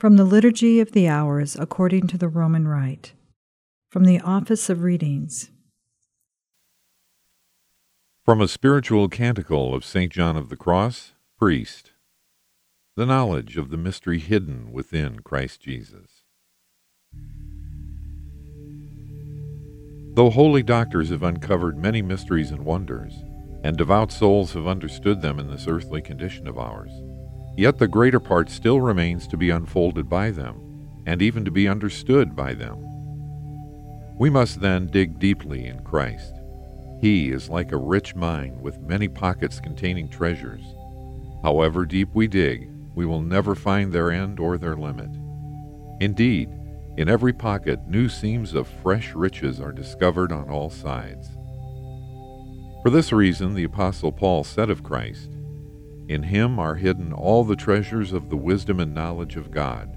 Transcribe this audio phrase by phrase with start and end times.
[0.00, 3.12] From the Liturgy of the Hours according to the Roman Rite.
[3.90, 5.50] From the Office of Readings.
[8.24, 10.10] From a spiritual canticle of St.
[10.10, 11.92] John of the Cross, priest.
[12.96, 16.22] The knowledge of the mystery hidden within Christ Jesus.
[20.14, 23.12] Though holy doctors have uncovered many mysteries and wonders,
[23.62, 26.90] and devout souls have understood them in this earthly condition of ours,
[27.56, 31.68] Yet the greater part still remains to be unfolded by them, and even to be
[31.68, 32.78] understood by them.
[34.18, 36.34] We must then dig deeply in Christ.
[37.00, 40.62] He is like a rich mine with many pockets containing treasures.
[41.42, 45.10] However deep we dig, we will never find their end or their limit.
[46.00, 46.50] Indeed,
[46.96, 51.28] in every pocket, new seams of fresh riches are discovered on all sides.
[52.82, 55.30] For this reason, the Apostle Paul said of Christ,
[56.10, 59.96] in him are hidden all the treasures of the wisdom and knowledge of God.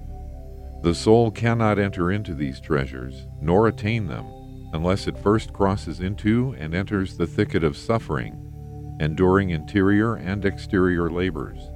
[0.83, 4.27] The soul cannot enter into these treasures, nor attain them,
[4.73, 11.09] unless it first crosses into and enters the thicket of suffering, enduring interior and exterior
[11.09, 11.71] labors,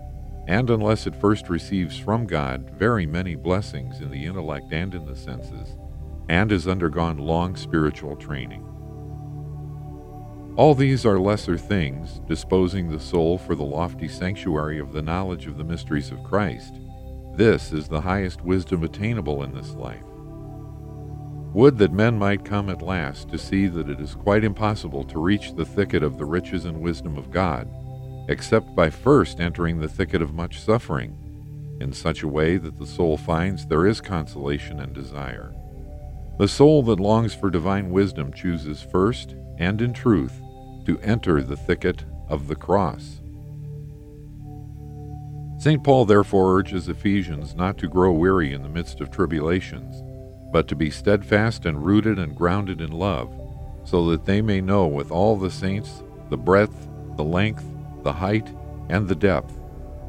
[0.48, 5.08] and unless it first receives from God very many blessings in the intellect and in
[5.08, 5.78] the senses,
[6.30, 8.64] and has undergone long spiritual training.
[10.58, 15.46] All these are lesser things, disposing the soul for the lofty sanctuary of the knowledge
[15.46, 16.80] of the mysteries of Christ.
[17.36, 20.02] This is the highest wisdom attainable in this life.
[21.54, 25.20] Would that men might come at last to see that it is quite impossible to
[25.20, 27.70] reach the thicket of the riches and wisdom of God,
[28.28, 31.16] except by first entering the thicket of much suffering,
[31.80, 35.54] in such a way that the soul finds there is consolation and desire.
[36.40, 40.42] The soul that longs for divine wisdom chooses first, and in truth,
[40.88, 43.20] to enter the thicket of the cross.
[45.60, 45.84] St.
[45.84, 50.02] Paul therefore urges Ephesians not to grow weary in the midst of tribulations,
[50.54, 53.30] but to be steadfast and rooted and grounded in love,
[53.84, 57.66] so that they may know with all the saints the breadth, the length,
[58.04, 58.48] the height,
[58.88, 59.60] and the depth,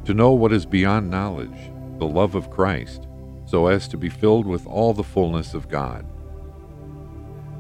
[0.04, 3.08] to know what is beyond knowledge, the love of Christ,
[3.47, 6.06] so as to be filled with all the fullness of God.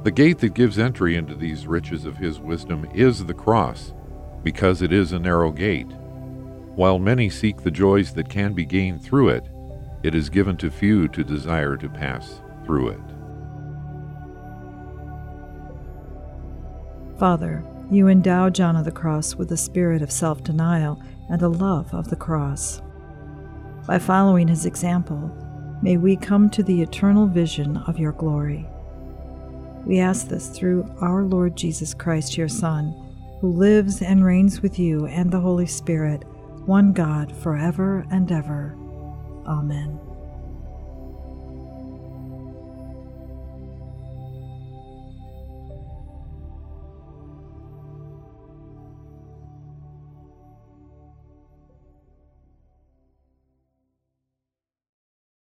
[0.08, 3.92] The gate that gives entry into these riches of his wisdom is the cross,
[4.42, 5.92] because it is a narrow gate.
[6.76, 9.50] While many seek the joys that can be gained through it,
[10.02, 13.00] it is given to few to desire to pass through it.
[17.18, 21.48] Father, you endow John of the Cross with a spirit of self denial and a
[21.48, 22.80] love of the cross.
[23.86, 25.30] By following his example,
[25.82, 28.66] may we come to the eternal vision of your glory.
[29.86, 32.94] We ask this through our Lord Jesus Christ, your Son,
[33.40, 36.24] who lives and reigns with you and the Holy Spirit,
[36.66, 38.76] one God, forever and ever.
[39.46, 40.07] Amen.